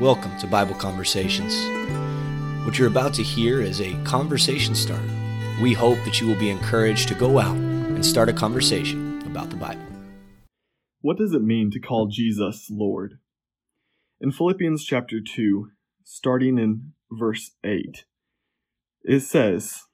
Welcome 0.00 0.36
to 0.40 0.46
Bible 0.46 0.74
Conversations. 0.74 1.56
What 2.66 2.78
you're 2.78 2.86
about 2.86 3.14
to 3.14 3.22
hear 3.22 3.62
is 3.62 3.80
a 3.80 3.94
conversation 4.04 4.74
starter. 4.74 5.08
We 5.62 5.72
hope 5.72 5.96
that 6.04 6.20
you 6.20 6.26
will 6.26 6.38
be 6.38 6.50
encouraged 6.50 7.08
to 7.08 7.14
go 7.14 7.38
out 7.38 7.56
and 7.56 8.04
start 8.04 8.28
a 8.28 8.34
conversation 8.34 9.22
about 9.22 9.48
the 9.48 9.56
Bible. 9.56 9.80
What 11.00 11.16
does 11.16 11.32
it 11.32 11.40
mean 11.40 11.70
to 11.70 11.80
call 11.80 12.08
Jesus 12.08 12.68
Lord? 12.70 13.20
In 14.20 14.32
Philippians 14.32 14.84
chapter 14.84 15.18
2, 15.18 15.70
starting 16.04 16.58
in 16.58 16.92
verse 17.10 17.52
8, 17.64 18.04
it 19.04 19.20
says, 19.20 19.84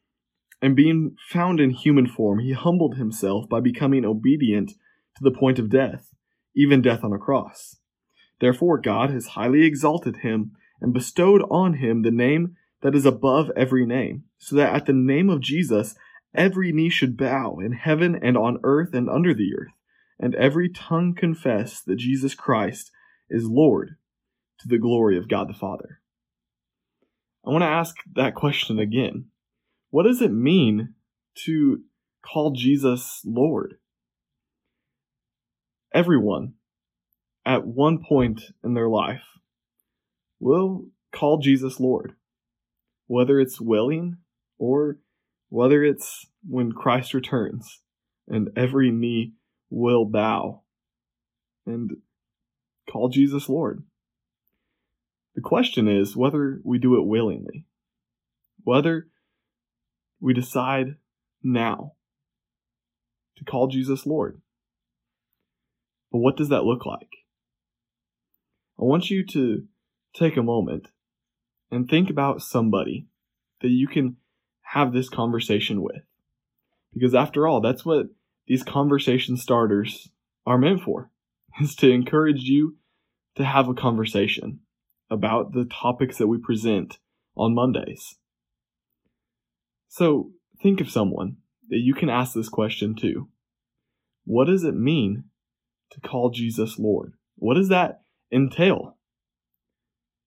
And 0.61 0.75
being 0.75 1.14
found 1.29 1.61
in 1.61 1.71
human 1.71 2.09
form, 2.09 2.41
he 2.41 2.55
humbled 2.55 2.96
himself 2.96 3.48
by 3.48 3.61
becoming 3.61 4.05
obedient 4.05 4.71
to 4.71 5.23
the 5.23 5.30
point 5.30 5.61
of 5.61 5.71
death, 5.71 6.09
even 6.57 6.82
death 6.82 7.05
on 7.05 7.12
a 7.12 7.19
cross. 7.19 7.77
Therefore, 8.43 8.77
God 8.77 9.11
has 9.11 9.29
highly 9.29 9.62
exalted 9.62 10.16
him 10.16 10.56
and 10.80 10.93
bestowed 10.93 11.43
on 11.48 11.75
him 11.75 12.03
the 12.03 12.11
name 12.11 12.57
that 12.82 12.93
is 12.93 13.07
above 13.07 13.53
every 13.57 13.86
name, 13.86 14.25
so 14.36 14.57
that 14.57 14.75
at 14.75 14.86
the 14.86 14.93
name 14.93 15.30
of 15.30 15.40
Jesus 15.40 15.94
every 16.34 16.72
knee 16.72 16.90
should 16.90 17.17
bow 17.17 17.58
in 17.61 17.70
heaven 17.70 18.18
and 18.20 18.36
on 18.36 18.58
earth 18.64 18.94
and 18.94 19.08
under 19.08 19.32
the 19.32 19.53
earth, 19.57 19.70
and 20.18 20.34
every 20.34 20.68
tongue 20.68 21.14
confess 21.14 21.81
that 21.82 22.00
Jesus 22.00 22.34
Christ 22.34 22.90
is 23.31 23.46
Lord 23.46 23.90
to 24.59 24.67
the 24.67 24.79
glory 24.79 25.17
of 25.17 25.29
God 25.29 25.48
the 25.48 25.54
Father. 25.54 26.00
I 27.46 27.50
want 27.50 27.62
to 27.62 27.68
ask 27.68 27.95
that 28.17 28.34
question 28.34 28.81
again. 28.81 29.26
What 29.90 30.03
does 30.03 30.20
it 30.20 30.32
mean 30.32 30.95
to 31.45 31.82
call 32.27 32.50
Jesus 32.50 33.20
Lord? 33.25 33.77
Everyone 35.95 36.55
at 37.45 37.67
one 37.67 37.98
point 38.03 38.42
in 38.62 38.75
their 38.75 38.89
life 38.89 39.23
will 40.41 40.87
call 41.12 41.39
Jesus 41.39 41.81
Lord. 41.81 42.15
Whether 43.06 43.41
it's 43.41 43.61
willing 43.61 44.19
or 44.59 44.99
whether 45.49 45.84
it's 45.84 46.27
when 46.49 46.73
Christ 46.73 47.15
returns 47.15 47.81
and 48.29 48.51
every 48.57 48.91
knee 48.91 49.34
will 49.71 50.05
bow 50.05 50.62
and 51.67 51.91
call 52.91 53.09
Jesus 53.09 53.49
Lord. 53.49 53.83
The 55.34 55.41
question 55.41 55.89
is 55.89 56.17
whether 56.17 56.61
we 56.65 56.79
do 56.79 56.97
it 56.97 57.06
willingly, 57.06 57.67
whether 58.65 59.09
we 60.21 60.34
decide 60.34 60.97
now 61.43 61.93
to 63.37 63.45
call 63.45 63.67
Jesus 63.69 64.06
Lord. 64.06 64.41
But 66.11 66.19
what 66.19 66.37
does 66.37 66.51
that 66.51 66.65
look 66.65 66.84
like? 66.84 67.09
I 68.83 68.84
want 68.84 69.11
you 69.11 69.25
to 69.27 69.62
take 70.12 70.36
a 70.36 70.42
moment 70.42 70.88
and 71.70 71.88
think 71.88 72.11
about 72.11 72.42
somebody 72.42 73.06
that 73.61 73.69
you 73.69 73.86
can 73.86 74.16
have 74.62 74.92
this 74.92 75.08
conversation 75.08 75.83
with. 75.83 76.02
Because 76.92 77.14
after 77.14 77.47
all, 77.47 77.60
that's 77.60 77.84
what 77.84 78.06
these 78.48 78.64
conversation 78.64 79.36
starters 79.36 80.10
are 80.44 80.58
meant 80.58 80.83
for, 80.83 81.12
is 81.60 81.77
to 81.77 81.92
encourage 81.92 82.42
you 82.42 82.77
to 83.36 83.44
have 83.44 83.69
a 83.69 83.75
conversation 83.75 84.58
about 85.08 85.53
the 85.53 85.64
topics 85.64 86.19
that 86.19 86.27
we 86.27 86.38
present 86.38 86.98
on 87.36 87.55
Mondays. 87.55 88.16
So 89.86 90.33
think 90.60 90.80
of 90.80 90.91
someone 90.91 91.36
that 91.69 91.78
you 91.78 91.94
can 91.94 92.10
ask 92.10 92.34
this 92.34 92.48
question 92.48 92.97
to. 92.97 93.28
What 94.25 94.47
does 94.47 94.64
it 94.64 94.75
mean 94.75 95.27
to 95.92 96.00
call 96.00 96.30
Jesus 96.30 96.80
Lord? 96.80 97.12
What 97.36 97.55
does 97.55 97.69
that 97.69 98.02
entail. 98.33 98.97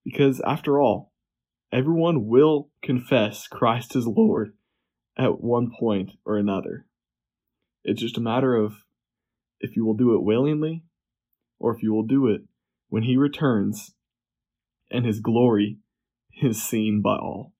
Because 0.03 0.41
after 0.45 0.79
all, 0.79 1.11
everyone 1.71 2.27
will 2.27 2.69
confess 2.83 3.47
Christ 3.47 3.95
is 3.95 4.05
Lord 4.05 4.53
at 5.17 5.41
one 5.41 5.71
point 5.77 6.11
or 6.25 6.37
another. 6.37 6.85
It's 7.83 8.01
just 8.01 8.17
a 8.17 8.21
matter 8.21 8.55
of 8.55 8.73
if 9.59 9.75
you 9.75 9.85
will 9.85 9.95
do 9.95 10.13
it 10.13 10.23
willingly 10.23 10.83
or 11.59 11.75
if 11.75 11.81
you 11.81 11.93
will 11.93 12.05
do 12.05 12.27
it 12.27 12.41
when 12.89 13.03
he 13.03 13.17
returns 13.17 13.93
and 14.91 15.05
his 15.05 15.19
glory 15.19 15.79
is 16.41 16.61
seen 16.61 17.01
by 17.01 17.15
all. 17.15 17.53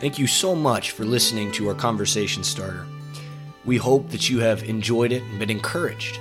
Thank 0.00 0.18
you 0.18 0.26
so 0.26 0.54
much 0.54 0.92
for 0.92 1.04
listening 1.04 1.50
to 1.52 1.68
our 1.68 1.74
conversation 1.74 2.44
starter. 2.44 2.86
We 3.64 3.76
hope 3.76 4.10
that 4.10 4.30
you 4.30 4.40
have 4.40 4.62
enjoyed 4.68 5.12
it 5.12 5.22
and 5.22 5.38
been 5.38 5.50
encouraged. 5.50 6.20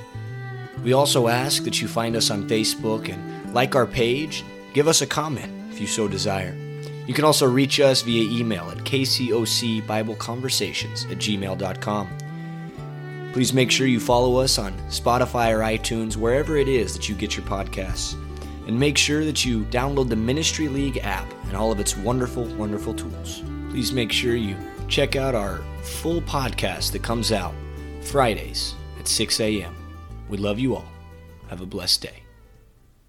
We 0.83 0.93
also 0.93 1.27
ask 1.27 1.63
that 1.63 1.81
you 1.81 1.88
find 1.88 2.15
us 2.15 2.31
on 2.31 2.47
Facebook 2.47 3.09
and 3.09 3.53
like 3.53 3.75
our 3.75 3.88
page, 3.88 4.43
give 4.73 4.88
us 4.88 5.01
a 5.01 5.07
comment 5.07 5.51
if 5.71 5.81
you 5.81 5.88
so 5.88 6.07
desire. 6.07 6.55
You 7.07 7.13
can 7.13 7.25
also 7.25 7.47
reach 7.47 7.79
us 7.79 8.01
via 8.01 8.29
email 8.29 8.69
at 8.69 8.79
kcocbibleconversations 8.79 11.11
at 11.11 11.17
gmail.com. 11.17 12.09
Please 13.33 13.53
make 13.53 13.71
sure 13.71 13.88
you 13.88 13.99
follow 13.99 14.38
us 14.38 14.57
on 14.57 14.73
Spotify 14.89 15.53
or 15.53 15.59
iTunes, 15.59 16.15
wherever 16.17 16.57
it 16.57 16.67
is 16.67 16.94
that 16.94 17.07
you 17.07 17.15
get 17.15 17.38
your 17.38 17.45
podcasts. 17.45 18.13
And 18.67 18.77
make 18.77 18.97
sure 18.97 19.23
that 19.23 19.45
you 19.45 19.63
download 19.65 20.09
the 20.09 20.17
Ministry 20.17 20.67
League 20.67 20.97
app 20.97 21.31
and 21.45 21.55
all 21.55 21.71
of 21.71 21.79
its 21.79 21.95
wonderful, 21.95 22.44
wonderful 22.55 22.94
tools. 22.94 23.41
Please 23.69 23.94
make 23.94 24.11
sure 24.11 24.35
you 24.35 24.57
check 24.89 25.15
out 25.15 25.35
our 25.35 25.61
full 25.83 26.21
podcast 26.21 26.91
that 26.91 27.03
comes 27.03 27.31
out 27.31 27.53
Fridays 28.01 28.75
at 28.99 29.07
6 29.07 29.39
a.m. 29.39 29.73
We 30.29 30.38
love 30.38 30.59
you 30.59 30.75
all. 30.75 30.85
Have 31.49 31.61
a 31.61 31.65
blessed 31.65 32.01
day. 32.01 32.26